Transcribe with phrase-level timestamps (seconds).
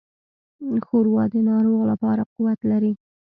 [0.85, 2.93] ښوروا د ناروغ لپاره قوت لري.